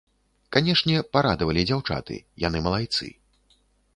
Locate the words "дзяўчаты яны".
1.71-2.57